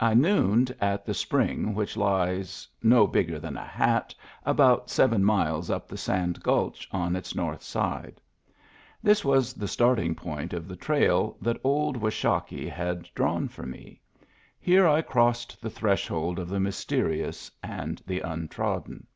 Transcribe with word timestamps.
I 0.00 0.12
nooned 0.12 0.70
at 0.82 1.06
the 1.06 1.14
spring 1.14 1.74
which 1.74 1.96
lies, 1.96 2.68
no 2.82 3.06
bigger 3.06 3.38
than 3.38 3.56
a 3.56 3.64
hat, 3.64 4.14
about 4.44 4.90
seven 4.90 5.24
miles 5.24 5.70
up 5.70 5.88
the 5.88 5.96
Sand 5.96 6.42
Gulch 6.42 6.86
on 6.92 7.16
its 7.16 7.34
north 7.34 7.62
side. 7.62 8.20
This 9.02 9.24
was 9.24 9.54
the 9.54 9.66
starting 9.66 10.14
point 10.14 10.52
of 10.52 10.68
the 10.68 10.76
trail 10.76 11.38
that 11.40 11.56
old 11.64 11.96
Washakie 11.96 12.68
had 12.68 13.08
drawn 13.14 13.48
for 13.48 13.64
me; 13.64 14.02
here 14.60 14.86
I 14.86 15.00
crossed 15.00 15.62
the 15.62 15.70
threshold 15.70 16.38
of 16.38 16.50
the 16.50 16.60
mysterious 16.60 17.50
and 17.62 18.02
the 18.06 18.20
untrodden. 18.20 19.06